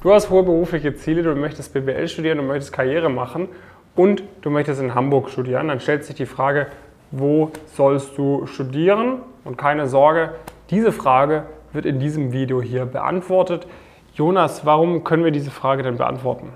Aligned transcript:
Du 0.00 0.12
hast 0.12 0.30
hohe 0.30 0.44
berufliche 0.44 0.94
Ziele, 0.94 1.24
du 1.24 1.34
möchtest 1.34 1.74
BWL 1.74 2.06
studieren, 2.06 2.38
du 2.38 2.44
möchtest 2.44 2.72
Karriere 2.72 3.08
machen 3.08 3.48
und 3.96 4.22
du 4.42 4.50
möchtest 4.50 4.80
in 4.80 4.94
Hamburg 4.94 5.28
studieren. 5.28 5.66
Dann 5.66 5.80
stellt 5.80 6.04
sich 6.04 6.14
die 6.14 6.26
Frage, 6.26 6.68
wo 7.10 7.50
sollst 7.74 8.16
du 8.16 8.46
studieren? 8.46 9.22
Und 9.42 9.58
keine 9.58 9.88
Sorge, 9.88 10.34
diese 10.70 10.92
Frage 10.92 11.46
wird 11.72 11.84
in 11.84 11.98
diesem 11.98 12.30
Video 12.30 12.62
hier 12.62 12.86
beantwortet. 12.86 13.66
Jonas, 14.14 14.64
warum 14.64 15.02
können 15.02 15.24
wir 15.24 15.32
diese 15.32 15.50
Frage 15.50 15.82
denn 15.82 15.96
beantworten? 15.96 16.52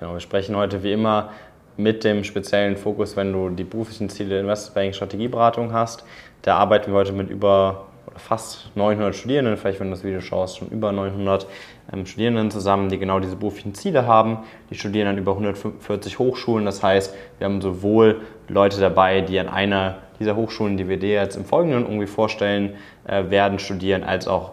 Genau, 0.00 0.14
wir 0.14 0.20
sprechen 0.20 0.56
heute 0.56 0.82
wie 0.82 0.92
immer 0.92 1.32
mit 1.76 2.02
dem 2.02 2.24
speziellen 2.24 2.78
Fokus, 2.78 3.14
wenn 3.14 3.30
du 3.30 3.50
die 3.50 3.64
beruflichen 3.64 4.08
Ziele 4.08 4.40
Investmentbanking 4.40 4.94
Strategieberatung 4.94 5.70
hast. 5.74 6.02
Da 6.40 6.56
arbeiten 6.56 6.92
wir 6.92 6.98
heute 6.98 7.12
mit 7.12 7.28
über 7.28 7.88
fast 8.16 8.70
900 8.76 9.14
Studierenden, 9.14 9.56
vielleicht 9.56 9.80
wenn 9.80 9.88
du 9.88 9.94
das 9.94 10.04
Video 10.04 10.20
schaust, 10.20 10.58
schon 10.58 10.68
über 10.68 10.92
900 10.92 11.46
ähm, 11.92 12.06
Studierenden 12.06 12.50
zusammen, 12.50 12.88
die 12.88 12.98
genau 12.98 13.20
diese 13.20 13.36
beruflichen 13.36 13.74
Ziele 13.74 14.06
haben. 14.06 14.38
Die 14.70 14.74
studieren 14.76 15.08
an 15.08 15.18
über 15.18 15.32
140 15.32 16.18
Hochschulen. 16.18 16.64
Das 16.64 16.82
heißt, 16.82 17.14
wir 17.38 17.44
haben 17.44 17.60
sowohl 17.60 18.22
Leute 18.48 18.80
dabei, 18.80 19.20
die 19.20 19.38
an 19.38 19.48
einer 19.48 19.98
dieser 20.18 20.36
Hochschulen, 20.36 20.76
die 20.76 20.88
wir 20.88 20.98
dir 20.98 21.14
jetzt 21.14 21.36
im 21.36 21.44
Folgenden 21.44 21.82
irgendwie 21.82 22.06
vorstellen 22.06 22.74
äh, 23.06 23.30
werden, 23.30 23.58
studieren, 23.58 24.02
als 24.02 24.28
auch 24.28 24.52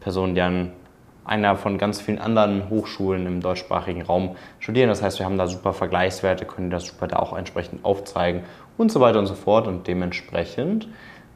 Personen, 0.00 0.34
die 0.34 0.40
an 0.40 0.72
einer 1.24 1.56
von 1.56 1.78
ganz 1.78 2.00
vielen 2.00 2.18
anderen 2.18 2.68
Hochschulen 2.68 3.26
im 3.26 3.40
deutschsprachigen 3.40 4.02
Raum 4.02 4.36
studieren. 4.58 4.88
Das 4.88 5.02
heißt, 5.02 5.18
wir 5.18 5.26
haben 5.26 5.38
da 5.38 5.46
super 5.46 5.72
Vergleichswerte, 5.72 6.44
können 6.44 6.70
das 6.70 6.86
super 6.86 7.06
da 7.06 7.18
auch 7.18 7.36
entsprechend 7.36 7.84
aufzeigen 7.84 8.42
und 8.76 8.90
so 8.90 9.00
weiter 9.00 9.18
und 9.18 9.26
so 9.26 9.34
fort. 9.34 9.66
Und 9.68 9.86
dementsprechend 9.86 10.88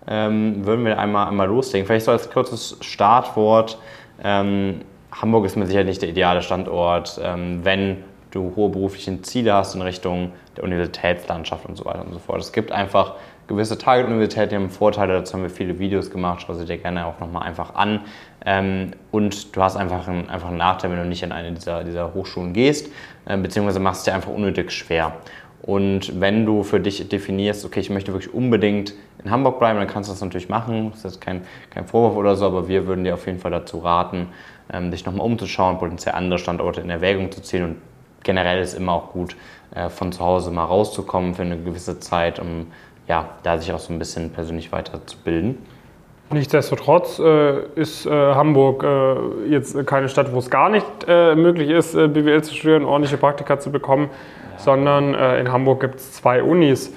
ähm, 0.09 0.65
würden 0.65 0.85
wir 0.85 0.99
einmal, 0.99 1.29
einmal 1.29 1.49
loslegen. 1.49 1.87
Vielleicht 1.87 2.07
so 2.07 2.13
als 2.13 2.31
kurzes 2.31 2.77
Startwort. 2.81 3.79
Ähm, 4.23 4.83
Hamburg 5.13 5.47
ist 5.47 5.57
mit 5.57 5.69
Sicherheit 5.69 5.87
nicht 5.87 6.03
der 6.03 6.09
ideale 6.09 6.43
Standort, 6.43 7.21
ähm, 7.23 7.61
wenn 7.65 8.05
du 8.31 8.53
hohe 8.55 8.69
berufliche 8.69 9.21
Ziele 9.23 9.55
hast 9.55 9.75
in 9.75 9.83
Richtung 9.83 10.33
der 10.57 10.65
Universitätslandschaft 10.65 11.67
und 11.67 11.77
so 11.77 11.85
weiter 11.85 12.05
und 12.05 12.13
so 12.13 12.19
fort. 12.19 12.41
Es 12.41 12.53
gibt 12.53 12.71
einfach 12.71 13.15
gewisse 13.47 13.79
Target-Universitäten, 13.79 14.51
die 14.51 14.57
haben 14.57 14.71
Vorteile, 14.71 15.15
dazu 15.15 15.35
haben 15.35 15.43
wir 15.43 15.51
viele 15.51 15.79
Videos 15.79 16.11
gemacht, 16.11 16.45
schau 16.47 16.55
sie 16.55 16.65
dir 16.65 16.79
gerne 16.79 17.07
auch 17.07 17.21
nochmal 17.21 17.45
einfach 17.45 17.75
an. 17.75 18.01
Ähm, 18.45 18.93
und 19.11 19.55
du 19.57 19.63
hast 19.63 19.77
einfach 19.77 20.09
einen, 20.09 20.29
einfach 20.29 20.49
einen 20.49 20.59
Nachteil, 20.59 20.91
wenn 20.91 20.99
du 20.99 21.05
nicht 21.05 21.23
in 21.23 21.33
eine 21.33 21.53
dieser, 21.53 21.85
dieser 21.85 22.13
Hochschulen 22.13 22.53
gehst, 22.53 22.91
äh, 23.27 23.37
beziehungsweise 23.37 23.81
machst 23.81 24.01
es 24.01 24.05
dir 24.05 24.15
einfach 24.15 24.31
unnötig 24.31 24.71
schwer. 24.73 25.13
Und 25.63 26.21
wenn 26.21 26.47
du 26.47 26.63
für 26.63 26.81
dich 26.81 27.09
definierst, 27.09 27.65
okay, 27.65 27.81
ich 27.81 27.91
möchte 27.91 28.13
wirklich 28.13 28.33
unbedingt 28.33 28.95
in 29.25 29.31
Hamburg 29.31 29.59
bleiben, 29.59 29.79
dann 29.79 29.89
kannst 29.89 30.09
du 30.09 30.13
das 30.13 30.21
natürlich 30.21 30.49
machen. 30.49 30.93
Das 30.93 31.05
ist 31.05 31.21
kein, 31.21 31.43
kein 31.71 31.87
Vorwurf 31.87 32.17
oder 32.17 32.37
so, 32.37 32.47
aber 32.47 32.69
wir 32.69 32.87
würden 32.87 33.05
dir 33.05 33.15
auf 33.15 33.27
jeden 33.27 33.39
Fall 33.39 33.51
dazu 33.51 33.79
raten, 33.79 34.29
ähm, 34.73 34.91
dich 34.91 35.05
nochmal 35.05 35.27
umzuschauen, 35.27 35.79
potenziell 35.79 36.15
andere 36.15 36.39
Standorte 36.39 36.81
in 36.81 36.91
Erwägung 36.91 37.33
zu 37.33 37.43
ziehen. 37.43 37.65
Und 37.65 37.77
generell 38.23 38.61
ist 38.61 38.75
immer 38.75 38.93
auch 38.93 39.13
gut, 39.13 39.37
äh, 39.75 39.89
von 39.89 40.13
zu 40.13 40.25
Hause 40.25 40.51
mal 40.51 40.65
rauszukommen 40.65 41.35
für 41.35 41.43
eine 41.43 41.59
gewisse 41.59 41.99
Zeit, 41.99 42.39
um 42.39 42.69
ja, 43.09 43.31
da 43.43 43.59
sich 43.59 43.73
auch 43.73 43.79
so 43.79 43.93
ein 43.93 43.99
bisschen 43.99 44.31
persönlich 44.31 44.73
weiterzubilden. 44.73 45.59
Nichtsdestotrotz 46.31 47.21
äh, 47.21 47.61
ist 47.77 48.05
äh, 48.05 48.11
Hamburg 48.11 48.83
äh, 48.83 49.49
jetzt 49.49 49.87
keine 49.87 50.09
Stadt, 50.09 50.33
wo 50.33 50.39
es 50.39 50.51
gar 50.51 50.69
nicht 50.69 50.85
äh, 51.07 51.37
möglich 51.37 51.71
ist, 51.71 51.95
äh, 51.95 52.09
BWL 52.09 52.43
zu 52.43 52.53
studieren, 52.53 52.85
ordentliche 52.85 53.17
Praktika 53.17 53.61
zu 53.61 53.71
bekommen, 53.71 54.11
ja. 54.11 54.59
sondern 54.59 55.15
äh, 55.15 55.39
in 55.39 55.53
Hamburg 55.53 55.81
gibt 55.81 55.97
es 55.97 56.13
zwei 56.13 56.43
Unis, 56.43 56.93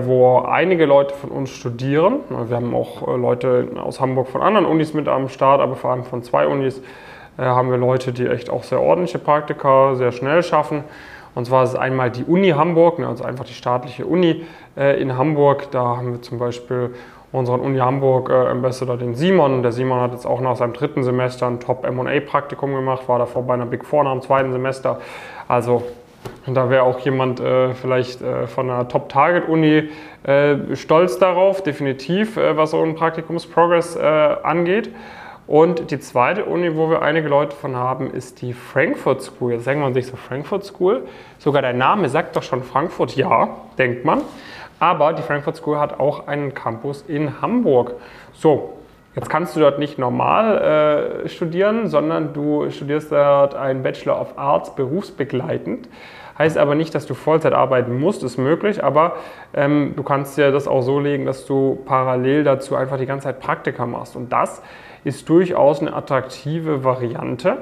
wo 0.00 0.40
einige 0.40 0.84
Leute 0.84 1.14
von 1.14 1.30
uns 1.30 1.48
studieren. 1.48 2.16
Wir 2.48 2.56
haben 2.56 2.74
auch 2.74 3.16
Leute 3.16 3.68
aus 3.82 3.98
Hamburg 3.98 4.28
von 4.28 4.42
anderen 4.42 4.66
Unis 4.66 4.92
mit 4.92 5.08
am 5.08 5.30
Start, 5.30 5.62
aber 5.62 5.74
vor 5.74 5.92
allem 5.92 6.04
von 6.04 6.22
zwei 6.22 6.46
Unis 6.46 6.82
haben 7.38 7.70
wir 7.70 7.78
Leute, 7.78 8.12
die 8.12 8.26
echt 8.26 8.50
auch 8.50 8.62
sehr 8.62 8.82
ordentliche 8.82 9.18
Praktika 9.18 9.94
sehr 9.94 10.12
schnell 10.12 10.42
schaffen. 10.42 10.84
Und 11.34 11.46
zwar 11.46 11.64
ist 11.64 11.70
es 11.70 11.76
einmal 11.76 12.10
die 12.10 12.24
Uni 12.24 12.50
Hamburg, 12.50 12.98
ne, 12.98 13.08
also 13.08 13.24
einfach 13.24 13.46
die 13.46 13.54
staatliche 13.54 14.04
Uni 14.04 14.44
in 14.76 15.16
Hamburg. 15.16 15.70
Da 15.70 15.96
haben 15.96 16.12
wir 16.12 16.20
zum 16.20 16.38
Beispiel 16.38 16.90
unseren 17.32 17.60
Uni 17.60 17.78
Hamburg 17.78 18.30
äh, 18.30 18.48
Ambassador, 18.48 18.96
den 18.96 19.14
Simon. 19.14 19.62
Der 19.62 19.72
Simon 19.72 20.00
hat 20.00 20.12
jetzt 20.12 20.26
auch 20.26 20.40
nach 20.40 20.56
seinem 20.56 20.72
dritten 20.72 21.02
Semester 21.02 21.46
ein 21.46 21.60
Top 21.60 21.84
M&A-Praktikum 21.84 22.74
gemacht, 22.74 23.08
war 23.08 23.18
davor 23.18 23.42
bei 23.42 23.54
einer 23.54 23.66
Big 23.66 23.84
Four 23.84 24.04
nach 24.04 24.12
dem 24.12 24.22
zweiten 24.22 24.52
Semester. 24.52 25.00
Also 25.48 25.82
da 26.46 26.68
wäre 26.70 26.82
auch 26.82 26.98
jemand 27.00 27.40
äh, 27.40 27.74
vielleicht 27.74 28.22
äh, 28.22 28.46
von 28.46 28.70
einer 28.70 28.88
Top-Target-Uni 28.88 29.88
äh, 30.24 30.76
stolz 30.76 31.18
darauf, 31.18 31.62
definitiv, 31.62 32.36
äh, 32.36 32.56
was 32.56 32.72
so 32.72 32.82
ein 32.82 32.94
Praktikums-Progress 32.94 33.96
äh, 33.96 34.00
angeht. 34.00 34.90
Und 35.46 35.90
die 35.90 35.98
zweite 35.98 36.44
Uni, 36.44 36.76
wo 36.76 36.90
wir 36.90 37.02
einige 37.02 37.28
Leute 37.28 37.56
von 37.56 37.74
haben, 37.74 38.10
ist 38.12 38.40
die 38.40 38.52
Frankfurt 38.52 39.22
School. 39.22 39.52
Jetzt 39.52 39.66
denkt 39.66 39.82
man 39.82 39.94
sich 39.94 40.06
so, 40.06 40.16
Frankfurt 40.16 40.64
School? 40.64 41.08
Sogar 41.38 41.62
der 41.62 41.72
Name 41.72 42.08
sagt 42.08 42.36
doch 42.36 42.42
schon 42.42 42.62
Frankfurt, 42.62 43.16
ja, 43.16 43.48
denkt 43.76 44.04
man. 44.04 44.20
Aber 44.80 45.12
die 45.12 45.22
Frankfurt 45.22 45.56
School 45.56 45.78
hat 45.78 46.00
auch 46.00 46.26
einen 46.26 46.54
Campus 46.54 47.02
in 47.06 47.40
Hamburg. 47.40 47.92
So, 48.32 48.72
jetzt 49.14 49.28
kannst 49.28 49.54
du 49.54 49.60
dort 49.60 49.78
nicht 49.78 49.98
normal 49.98 51.22
äh, 51.24 51.28
studieren, 51.28 51.86
sondern 51.86 52.32
du 52.32 52.68
studierst 52.70 53.12
dort 53.12 53.54
einen 53.54 53.82
Bachelor 53.82 54.20
of 54.20 54.38
Arts 54.38 54.74
berufsbegleitend. 54.74 55.88
Heißt 56.38 56.56
aber 56.56 56.74
nicht, 56.74 56.94
dass 56.94 57.04
du 57.04 57.12
Vollzeit 57.12 57.52
arbeiten 57.52 58.00
musst, 58.00 58.22
ist 58.22 58.38
möglich, 58.38 58.82
aber 58.82 59.16
ähm, 59.52 59.92
du 59.94 60.02
kannst 60.02 60.38
dir 60.38 60.50
das 60.50 60.66
auch 60.66 60.80
so 60.80 60.98
legen, 60.98 61.26
dass 61.26 61.44
du 61.44 61.78
parallel 61.84 62.44
dazu 62.44 62.74
einfach 62.74 62.96
die 62.96 63.04
ganze 63.04 63.24
Zeit 63.24 63.40
Praktika 63.40 63.84
machst. 63.84 64.16
Und 64.16 64.32
das 64.32 64.62
ist 65.04 65.28
durchaus 65.28 65.82
eine 65.82 65.92
attraktive 65.92 66.82
Variante, 66.82 67.58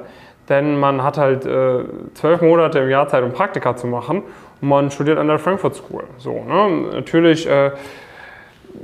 denn 0.49 0.79
man 0.79 1.03
hat 1.03 1.19
halt 1.19 1.45
äh, 1.45 1.81
zwölf 2.15 2.41
Monate 2.41 2.79
im 2.79 2.89
Jahr 2.89 3.09
Zeit, 3.09 3.25
um 3.25 3.33
Praktika 3.33 3.75
zu 3.75 3.89
machen 3.89 4.23
man 4.61 4.91
studiert 4.91 5.19
an 5.19 5.29
der 5.29 5.39
Frankfurt 5.39 5.77
School. 5.77 6.05
So, 6.19 6.43
ne? 6.45 6.91
Natürlich, 6.95 7.49
äh, 7.49 7.73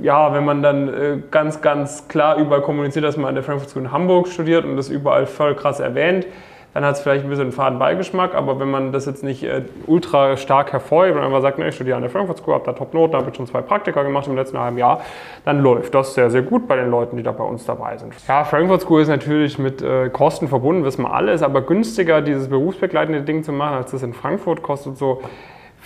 ja, 0.01 0.33
wenn 0.33 0.45
man 0.45 0.61
dann 0.61 0.87
äh, 0.87 1.17
ganz, 1.31 1.61
ganz 1.61 2.07
klar 2.07 2.37
überall 2.37 2.61
kommuniziert, 2.61 3.05
dass 3.05 3.17
man 3.17 3.27
an 3.27 3.35
der 3.35 3.43
Frankfurt 3.43 3.69
School 3.69 3.83
in 3.83 3.91
Hamburg 3.91 4.27
studiert 4.27 4.65
und 4.65 4.75
das 4.77 4.89
überall 4.89 5.25
voll 5.25 5.55
krass 5.55 5.79
erwähnt, 5.79 6.27
dann 6.75 6.83
hat 6.83 6.95
es 6.95 7.01
vielleicht 7.01 7.23
ein 7.23 7.29
bisschen 7.29 7.43
einen 7.43 7.51
faden 7.53 7.79
Beigeschmack, 7.79 8.35
aber 8.35 8.59
wenn 8.59 8.69
man 8.69 8.91
das 8.91 9.05
jetzt 9.05 9.23
nicht 9.23 9.43
äh, 9.43 9.61
ultra 9.87 10.35
stark 10.35 10.73
hervorhebt 10.73 11.15
und 11.15 11.23
einfach 11.23 11.41
sagt, 11.41 11.57
ne, 11.57 11.69
ich 11.69 11.75
studiere 11.75 11.95
an 11.95 12.01
der 12.01 12.11
Frankfurt 12.11 12.39
School, 12.39 12.53
habe 12.53 12.65
da 12.65 12.73
Top-Noten, 12.73 13.15
habe 13.15 13.33
schon 13.33 13.47
zwei 13.47 13.61
Praktika 13.61 14.03
gemacht 14.03 14.27
im 14.27 14.35
letzten 14.35 14.59
halben 14.59 14.77
Jahr, 14.77 14.99
dann 15.45 15.61
läuft 15.61 15.95
das 15.95 16.15
sehr, 16.15 16.29
sehr 16.29 16.41
gut 16.41 16.67
bei 16.67 16.75
den 16.75 16.91
Leuten, 16.91 17.15
die 17.15 17.23
da 17.23 17.31
bei 17.31 17.45
uns 17.45 17.65
dabei 17.65 17.97
sind. 17.97 18.13
Ja, 18.27 18.43
Frankfurt 18.43 18.81
School 18.81 19.01
ist 19.01 19.07
natürlich 19.07 19.57
mit 19.57 19.81
äh, 19.81 20.09
Kosten 20.09 20.49
verbunden, 20.49 20.83
wissen 20.83 21.03
wir 21.03 21.13
alle, 21.13 21.31
ist 21.31 21.43
aber 21.43 21.61
günstiger, 21.61 22.21
dieses 22.21 22.49
berufsbegleitende 22.49 23.21
Ding 23.21 23.43
zu 23.43 23.53
machen, 23.53 23.77
als 23.77 23.91
das 23.91 24.03
in 24.03 24.13
Frankfurt 24.13 24.61
kostet 24.61 24.97
so 24.97 25.21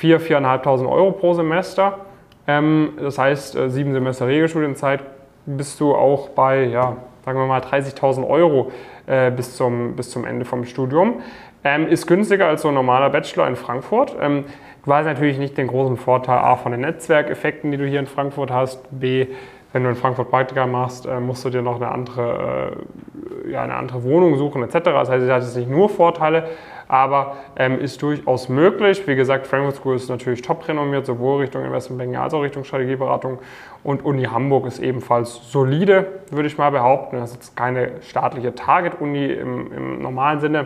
4.000, 0.01 0.63
4.500 0.63 0.89
Euro 0.89 1.11
pro 1.11 1.33
Semester. 1.33 1.99
Ähm, 2.47 2.93
das 2.99 3.17
heißt, 3.17 3.55
äh, 3.55 3.69
sieben 3.69 3.93
Semester 3.93 4.27
Regelstudienzeit 4.27 5.01
bist 5.45 5.79
du 5.79 5.93
auch 5.93 6.29
bei, 6.29 6.63
ja, 6.63 6.97
sagen 7.25 7.39
wir 7.39 7.45
mal 7.45 7.61
30.000 7.61 8.27
Euro 8.27 8.71
äh, 9.07 9.31
bis, 9.31 9.55
zum, 9.55 9.95
bis 9.95 10.09
zum 10.09 10.25
Ende 10.25 10.45
vom 10.45 10.65
Studium. 10.65 11.21
Ähm, 11.63 11.87
ist 11.87 12.07
günstiger 12.07 12.47
als 12.47 12.61
so 12.61 12.69
ein 12.69 12.73
normaler 12.73 13.09
Bachelor 13.09 13.47
in 13.47 13.55
Frankfurt. 13.55 14.15
Ähm, 14.19 14.45
du 14.85 14.93
hast 14.93 15.05
natürlich 15.05 15.37
nicht 15.37 15.57
den 15.57 15.67
großen 15.67 15.97
Vorteil 15.97 16.37
A 16.37 16.55
von 16.55 16.71
den 16.71 16.81
Netzwerkeffekten, 16.81 17.71
die 17.71 17.77
du 17.77 17.85
hier 17.85 17.99
in 17.99 18.07
Frankfurt 18.07 18.51
hast, 18.51 18.81
B, 18.91 19.27
wenn 19.73 19.83
du 19.83 19.89
in 19.89 19.95
Frankfurt 19.95 20.31
Praktika 20.31 20.65
machst, 20.65 21.05
äh, 21.05 21.19
musst 21.19 21.43
du 21.45 21.49
dir 21.49 21.61
noch 21.61 21.75
eine 21.75 21.89
andere, 21.89 22.77
ja, 23.47 23.61
eine 23.61 23.75
andere 23.75 24.03
Wohnung 24.03 24.37
suchen 24.37 24.63
etc. 24.63 24.73
Das 24.85 25.09
heißt, 25.09 25.23
es 25.23 25.29
hat 25.29 25.43
jetzt 25.43 25.57
nicht 25.57 25.69
nur 25.69 25.89
Vorteile, 25.89 26.45
aber 26.89 27.37
ähm, 27.55 27.79
ist 27.79 28.01
durchaus 28.01 28.49
möglich. 28.49 29.07
Wie 29.07 29.15
gesagt, 29.15 29.47
Frankfurt 29.47 29.75
School 29.75 29.95
ist 29.95 30.09
natürlich 30.09 30.41
top 30.41 30.67
renommiert, 30.67 31.05
sowohl 31.05 31.41
Richtung 31.41 31.63
Investmentbanking 31.63 32.17
als 32.17 32.33
auch 32.33 32.41
Richtung 32.41 32.65
Strategieberatung. 32.65 33.39
Und 33.83 34.03
Uni 34.03 34.23
Hamburg 34.23 34.65
ist 34.65 34.79
ebenfalls 34.79 35.51
solide, 35.51 36.07
würde 36.31 36.47
ich 36.47 36.57
mal 36.57 36.71
behaupten. 36.71 37.17
Das 37.17 37.31
ist 37.31 37.55
keine 37.55 38.01
staatliche 38.01 38.55
Target-Uni 38.55 39.27
im, 39.27 39.71
im 39.71 40.01
normalen 40.01 40.41
Sinne. 40.41 40.65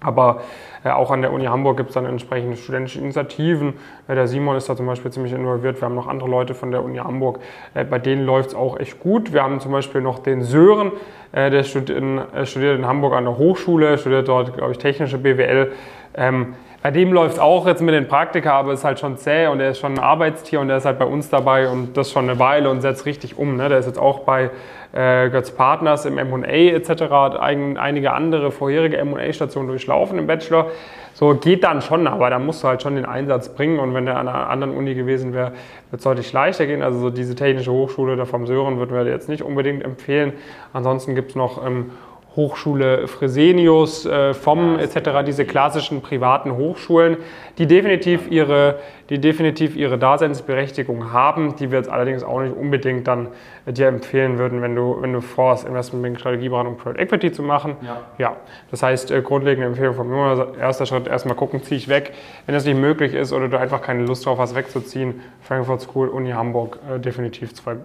Aber 0.00 0.42
äh, 0.84 0.90
auch 0.90 1.10
an 1.10 1.22
der 1.22 1.32
Uni 1.32 1.46
Hamburg 1.46 1.78
gibt 1.78 1.90
es 1.90 1.94
dann 1.94 2.04
entsprechende 2.04 2.56
studentische 2.56 3.00
Initiativen. 3.00 3.74
Äh, 4.08 4.14
der 4.14 4.28
Simon 4.28 4.56
ist 4.56 4.68
da 4.68 4.76
zum 4.76 4.86
Beispiel 4.86 5.10
ziemlich 5.10 5.32
involviert. 5.32 5.80
Wir 5.80 5.86
haben 5.86 5.94
noch 5.94 6.06
andere 6.06 6.28
Leute 6.28 6.54
von 6.54 6.70
der 6.70 6.84
Uni 6.84 6.98
Hamburg. 6.98 7.40
Äh, 7.74 7.84
bei 7.84 7.98
denen 7.98 8.24
läuft 8.24 8.50
es 8.50 8.54
auch 8.54 8.78
echt 8.78 9.00
gut. 9.00 9.32
Wir 9.32 9.42
haben 9.42 9.58
zum 9.60 9.72
Beispiel 9.72 10.00
noch 10.00 10.18
den 10.18 10.42
Sören, 10.42 10.92
äh, 11.32 11.50
der 11.50 11.64
studiert 11.64 11.98
in, 11.98 12.18
äh, 12.18 12.46
studiert 12.46 12.78
in, 12.78 12.86
Hamburg 12.86 13.14
an 13.14 13.24
der 13.24 13.38
Hochschule, 13.38 13.98
studiert 13.98 14.28
dort, 14.28 14.54
glaube 14.54 14.72
ich, 14.72 14.78
technische 14.78 15.18
BWL. 15.18 15.72
Ähm, 16.16 16.54
bei 16.82 16.92
dem 16.92 17.12
läuft 17.12 17.34
es 17.34 17.40
auch 17.40 17.66
jetzt 17.66 17.82
mit 17.82 17.94
den 17.94 18.06
Praktika, 18.06 18.52
aber 18.52 18.72
ist 18.72 18.84
halt 18.84 19.00
schon 19.00 19.16
zäh 19.16 19.48
und 19.48 19.58
er 19.58 19.70
ist 19.70 19.80
schon 19.80 19.94
ein 19.94 19.98
Arbeitstier 19.98 20.60
und 20.60 20.70
er 20.70 20.76
ist 20.76 20.84
halt 20.84 21.00
bei 21.00 21.04
uns 21.04 21.28
dabei 21.28 21.68
und 21.68 21.96
das 21.96 22.12
schon 22.12 22.30
eine 22.30 22.38
Weile 22.38 22.70
und 22.70 22.80
setzt 22.80 23.06
richtig 23.06 23.36
um. 23.36 23.56
Ne? 23.56 23.68
Der 23.68 23.78
ist 23.78 23.86
jetzt 23.86 23.98
auch 23.98 24.20
bei 24.20 24.50
äh, 24.92 25.28
Götz 25.30 25.50
Partners 25.50 26.06
im 26.06 26.16
M&A 26.16 26.46
etc., 26.46 27.10
hat 27.10 27.40
ein, 27.40 27.76
einige 27.76 28.12
andere 28.12 28.52
vorherige 28.52 28.98
M&A-Stationen 28.98 29.68
durchlaufen 29.68 30.16
im 30.16 30.28
Bachelor. 30.28 30.70
So 31.12 31.34
geht 31.34 31.64
dann 31.64 31.82
schon, 31.82 32.06
aber 32.06 32.30
da 32.30 32.38
musst 32.38 32.62
du 32.62 32.68
halt 32.68 32.82
schon 32.82 32.94
den 32.94 33.06
Einsatz 33.06 33.48
bringen 33.48 33.80
und 33.80 33.94
wenn 33.94 34.06
der 34.06 34.18
an 34.18 34.28
einer 34.28 34.48
anderen 34.48 34.76
Uni 34.76 34.94
gewesen 34.94 35.34
wäre, 35.34 35.52
wird 35.90 35.98
es 35.98 36.04
deutlich 36.04 36.32
leichter 36.32 36.66
gehen. 36.66 36.82
Also 36.82 37.00
so 37.00 37.10
diese 37.10 37.34
technische 37.34 37.72
Hochschule 37.72 38.16
da 38.16 38.26
vom 38.26 38.46
Sören 38.46 38.78
würden 38.78 38.94
wir 38.94 39.04
jetzt 39.06 39.28
nicht 39.28 39.42
unbedingt 39.42 39.82
empfehlen. 39.82 40.34
Ansonsten 40.72 41.14
gibt 41.14 41.30
es 41.30 41.36
noch 41.36 41.66
ähm, 41.66 41.90
Hochschule 42.36 43.08
Fresenius, 43.08 44.04
äh, 44.04 44.34
FOM 44.34 44.78
etc., 44.78 45.24
diese 45.26 45.46
klassischen 45.46 46.02
privaten 46.02 46.52
Hochschulen, 46.52 47.16
die 47.56 47.66
definitiv, 47.66 48.30
ihre, 48.30 48.78
die 49.08 49.18
definitiv 49.18 49.74
ihre 49.74 49.96
Daseinsberechtigung 49.96 51.12
haben, 51.12 51.56
die 51.56 51.70
wir 51.70 51.78
jetzt 51.78 51.88
allerdings 51.88 52.22
auch 52.22 52.42
nicht 52.42 52.54
unbedingt 52.54 53.08
dann 53.08 53.28
äh, 53.64 53.72
dir 53.72 53.88
empfehlen 53.88 54.36
würden, 54.36 54.60
wenn 54.60 54.76
du, 54.76 54.98
wenn 55.00 55.14
du 55.14 55.22
vorhast, 55.22 55.66
Investmentbank, 55.66 56.20
Strategieberatung, 56.20 56.76
Private 56.76 57.00
Equity 57.00 57.32
zu 57.32 57.42
machen. 57.42 57.76
Ja. 57.80 58.00
ja. 58.18 58.36
Das 58.70 58.82
heißt, 58.82 59.10
äh, 59.10 59.22
grundlegende 59.22 59.68
Empfehlung 59.68 59.94
von 59.94 60.08
mir, 60.08 60.52
erster 60.60 60.84
Schritt, 60.84 61.08
erstmal 61.08 61.36
gucken, 61.36 61.62
ziehe 61.62 61.78
ich 61.78 61.88
weg. 61.88 62.12
Wenn 62.44 62.54
das 62.54 62.66
nicht 62.66 62.78
möglich 62.78 63.14
ist 63.14 63.32
oder 63.32 63.48
du 63.48 63.58
einfach 63.58 63.80
keine 63.80 64.04
Lust 64.04 64.26
drauf 64.26 64.38
hast, 64.38 64.54
wegzuziehen, 64.54 65.22
Frankfurt 65.40 65.80
School, 65.80 66.08
Uni 66.08 66.32
Hamburg, 66.32 66.78
äh, 66.94 66.98
definitiv 66.98 67.54
zwei 67.54 67.76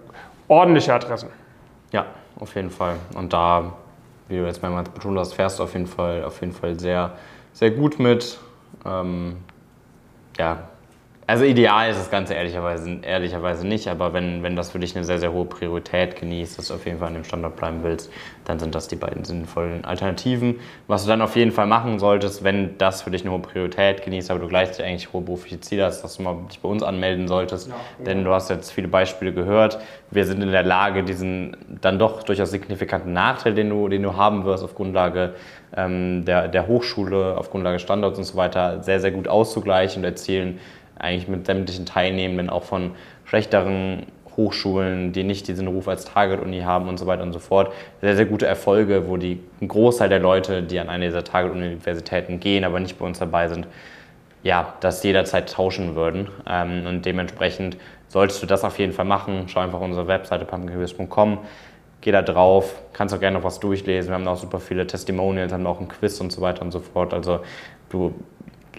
ordentliche 0.48 0.92
Adressen. 0.92 1.30
Ja, 1.92 2.04
auf 2.38 2.54
jeden 2.54 2.70
Fall. 2.70 2.96
Und 3.14 3.32
da 3.32 3.72
wie 4.28 4.36
du 4.36 4.46
jetzt 4.46 4.62
mehrmals 4.62 4.88
betont 4.88 5.18
hast, 5.18 5.34
fährst 5.34 5.58
du 5.58 5.64
auf 5.64 5.74
jeden 5.74 5.86
Fall, 5.86 6.24
auf 6.24 6.40
jeden 6.40 6.52
Fall 6.52 6.78
sehr, 6.78 7.12
sehr 7.52 7.70
gut 7.70 7.98
mit. 7.98 8.38
Ähm, 8.84 9.36
ja, 10.38 10.68
also 11.32 11.46
ideal 11.46 11.88
ist 11.88 11.98
das 11.98 12.10
Ganze 12.10 12.34
ehrlicherweise, 12.34 12.98
ehrlicherweise 13.00 13.66
nicht, 13.66 13.88
aber 13.88 14.12
wenn, 14.12 14.42
wenn 14.42 14.54
das 14.54 14.72
für 14.72 14.78
dich 14.78 14.94
eine 14.94 15.02
sehr, 15.02 15.18
sehr 15.18 15.32
hohe 15.32 15.46
Priorität 15.46 16.20
genießt, 16.20 16.58
dass 16.58 16.68
du 16.68 16.74
auf 16.74 16.84
jeden 16.84 16.98
Fall 16.98 17.08
an 17.08 17.14
dem 17.14 17.24
Standort 17.24 17.56
bleiben 17.56 17.78
willst, 17.82 18.12
dann 18.44 18.58
sind 18.58 18.74
das 18.74 18.86
die 18.86 18.96
beiden 18.96 19.24
sinnvollen 19.24 19.82
Alternativen. 19.86 20.60
Was 20.88 21.04
du 21.04 21.08
dann 21.08 21.22
auf 21.22 21.34
jeden 21.34 21.50
Fall 21.50 21.66
machen 21.66 21.98
solltest, 21.98 22.44
wenn 22.44 22.76
das 22.76 23.00
für 23.00 23.10
dich 23.10 23.22
eine 23.22 23.30
hohe 23.30 23.38
Priorität 23.38 24.04
genießt, 24.04 24.30
aber 24.30 24.40
du 24.40 24.48
gleichzeitig 24.48 24.84
eigentlich 24.84 25.10
hohe 25.14 25.22
berufliche 25.22 25.58
Ziele 25.60 25.86
hast, 25.86 26.02
dass 26.02 26.18
du 26.18 26.22
mal 26.22 26.36
dich 26.50 26.60
bei 26.60 26.68
uns 26.68 26.82
anmelden 26.82 27.26
solltest. 27.26 27.68
Ja, 27.68 28.04
Denn 28.04 28.24
du 28.24 28.30
hast 28.30 28.50
jetzt 28.50 28.70
viele 28.70 28.88
Beispiele 28.88 29.32
gehört. 29.32 29.78
Wir 30.10 30.26
sind 30.26 30.42
in 30.42 30.52
der 30.52 30.64
Lage, 30.64 31.02
diesen 31.02 31.56
dann 31.80 31.98
doch 31.98 32.24
durchaus 32.24 32.50
signifikanten 32.50 33.14
Nachteil, 33.14 33.54
den 33.54 33.70
du, 33.70 33.88
den 33.88 34.02
du 34.02 34.18
haben 34.18 34.44
wirst 34.44 34.62
auf 34.62 34.74
Grundlage 34.74 35.32
ähm, 35.74 36.26
der, 36.26 36.48
der 36.48 36.66
Hochschule, 36.66 37.38
auf 37.38 37.50
Grundlage 37.50 37.78
Standorts 37.78 38.18
und 38.18 38.24
so 38.24 38.36
weiter, 38.36 38.82
sehr, 38.82 39.00
sehr 39.00 39.12
gut 39.12 39.28
auszugleichen 39.28 40.00
und 40.00 40.04
erzielen 40.04 40.60
eigentlich 40.98 41.28
mit 41.28 41.46
sämtlichen 41.46 41.86
Teilnehmenden 41.86 42.50
auch 42.50 42.64
von 42.64 42.92
schlechteren 43.24 44.06
Hochschulen, 44.36 45.12
die 45.12 45.24
nicht 45.24 45.48
diesen 45.48 45.66
Ruf 45.66 45.88
als 45.88 46.04
Target-Uni 46.06 46.60
haben 46.60 46.88
und 46.88 46.98
so 46.98 47.06
weiter 47.06 47.22
und 47.22 47.32
so 47.32 47.38
fort. 47.38 47.72
Sehr, 48.00 48.16
sehr 48.16 48.24
gute 48.24 48.46
Erfolge, 48.46 49.08
wo 49.08 49.16
die, 49.16 49.40
ein 49.60 49.68
Großteil 49.68 50.08
der 50.08 50.20
Leute, 50.20 50.62
die 50.62 50.78
an 50.78 50.88
eine 50.88 51.06
dieser 51.06 51.24
Target-Universitäten 51.24 52.40
gehen, 52.40 52.64
aber 52.64 52.80
nicht 52.80 52.98
bei 52.98 53.04
uns 53.04 53.18
dabei 53.18 53.48
sind, 53.48 53.66
ja, 54.42 54.74
das 54.80 55.02
jederzeit 55.02 55.52
tauschen 55.52 55.94
würden. 55.94 56.28
Ähm, 56.48 56.86
und 56.86 57.04
dementsprechend 57.04 57.76
solltest 58.08 58.42
du 58.42 58.46
das 58.46 58.64
auf 58.64 58.78
jeden 58.78 58.92
Fall 58.92 59.04
machen. 59.04 59.44
Schau 59.48 59.60
einfach 59.60 59.80
unsere 59.80 60.06
Webseite 60.06 60.44
pumpkincareers.com, 60.44 61.38
geh 62.00 62.10
da 62.10 62.22
drauf, 62.22 62.74
kannst 62.92 63.14
auch 63.14 63.20
gerne 63.20 63.38
noch 63.38 63.44
was 63.44 63.60
durchlesen. 63.60 64.10
Wir 64.10 64.14
haben 64.14 64.26
auch 64.26 64.38
super 64.38 64.60
viele 64.60 64.86
Testimonials, 64.86 65.52
haben 65.52 65.66
auch 65.66 65.80
ein 65.80 65.88
Quiz 65.88 66.20
und 66.20 66.32
so 66.32 66.40
weiter 66.40 66.62
und 66.62 66.72
so 66.72 66.80
fort. 66.80 67.14
Also 67.14 67.40
du 67.90 68.14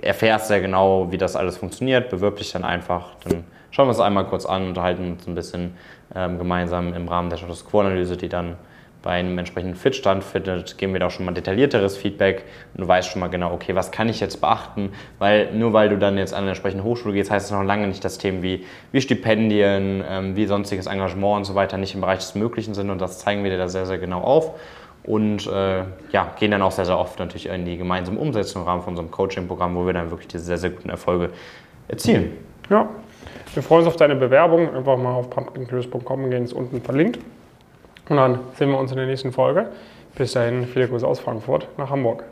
erfährst 0.03 0.47
sehr 0.47 0.61
genau, 0.61 1.11
wie 1.11 1.17
das 1.17 1.35
alles 1.35 1.57
funktioniert, 1.57 2.09
bewirb 2.09 2.37
dich 2.37 2.51
dann 2.51 2.63
einfach, 2.63 3.15
dann 3.23 3.43
schauen 3.71 3.87
wir 3.87 3.89
uns 3.89 3.99
einmal 3.99 4.25
kurz 4.25 4.45
an, 4.45 4.67
unterhalten 4.67 5.13
uns 5.13 5.27
ein 5.27 5.35
bisschen 5.35 5.75
ähm, 6.15 6.37
gemeinsam 6.37 6.93
im 6.93 7.07
Rahmen 7.07 7.29
der 7.29 7.37
Status 7.37 7.65
Quo-Analyse, 7.65 8.17
die 8.17 8.29
dann 8.29 8.57
bei 9.03 9.11
einem 9.11 9.37
entsprechenden 9.37 9.75
Fit 9.75 9.95
stattfindet, 9.95 10.77
geben 10.77 10.93
wir 10.93 11.01
da 11.01 11.07
auch 11.07 11.11
schon 11.11 11.25
mal 11.25 11.33
detaillierteres 11.33 11.97
Feedback 11.97 12.45
und 12.73 12.81
du 12.81 12.87
weißt 12.87 13.09
schon 13.09 13.19
mal 13.19 13.27
genau, 13.27 13.51
okay, 13.51 13.75
was 13.75 13.91
kann 13.91 14.07
ich 14.07 14.21
jetzt 14.21 14.39
beachten, 14.39 14.93
weil 15.19 15.53
nur 15.53 15.73
weil 15.73 15.89
du 15.89 15.97
dann 15.97 16.17
jetzt 16.17 16.33
an 16.33 16.43
eine 16.43 16.51
entsprechende 16.51 16.85
Hochschule 16.85 17.13
gehst, 17.13 17.29
heißt 17.29 17.51
das 17.51 17.57
noch 17.57 17.65
lange 17.65 17.87
nicht, 17.87 18.03
dass 18.05 18.17
Themen 18.17 18.41
wie, 18.41 18.65
wie 18.93 19.01
Stipendien, 19.01 20.03
ähm, 20.09 20.37
wie 20.37 20.45
sonstiges 20.45 20.85
Engagement 20.85 21.37
und 21.37 21.43
so 21.43 21.53
weiter 21.53 21.77
nicht 21.77 21.95
im 21.95 22.01
Bereich 22.01 22.19
des 22.19 22.33
Möglichen 22.35 22.73
sind 22.73 22.89
und 22.89 23.01
das 23.01 23.19
zeigen 23.19 23.43
wir 23.43 23.51
dir 23.51 23.57
da 23.57 23.67
sehr, 23.67 23.85
sehr 23.85 23.97
genau 23.97 24.21
auf 24.21 24.53
und 25.05 25.47
äh, 25.47 25.83
ja, 26.11 26.33
gehen 26.39 26.51
dann 26.51 26.61
auch 26.61 26.71
sehr, 26.71 26.85
sehr 26.85 26.97
oft 26.97 27.19
natürlich 27.19 27.47
in 27.47 27.65
die 27.65 27.77
gemeinsame 27.77 28.19
Umsetzung 28.19 28.61
im 28.61 28.67
Rahmen 28.67 28.81
von 28.81 28.91
unserem 28.93 29.11
Coaching-Programm, 29.11 29.75
wo 29.75 29.85
wir 29.85 29.93
dann 29.93 30.09
wirklich 30.11 30.27
diese 30.27 30.43
sehr, 30.45 30.57
sehr 30.57 30.69
guten 30.69 30.89
Erfolge 30.89 31.29
erzielen. 31.87 32.31
Ja, 32.69 32.89
wir 33.53 33.63
freuen 33.63 33.81
uns 33.81 33.87
auf 33.89 33.97
deine 33.97 34.15
Bewerbung. 34.15 34.73
Einfach 34.73 34.97
mal 34.97 35.13
auf 35.13 35.29
pumpkincurious.com 35.29 36.29
gehen, 36.29 36.45
ist 36.45 36.53
unten 36.53 36.81
verlinkt. 36.81 37.19
Und 38.09 38.17
dann 38.17 38.39
sehen 38.55 38.69
wir 38.69 38.79
uns 38.79 38.91
in 38.91 38.97
der 38.97 39.05
nächsten 39.05 39.31
Folge. 39.31 39.69
Bis 40.15 40.33
dahin, 40.33 40.65
viele 40.65 40.87
Grüße 40.87 41.05
aus 41.05 41.19
Frankfurt 41.19 41.67
nach 41.77 41.89
Hamburg. 41.89 42.23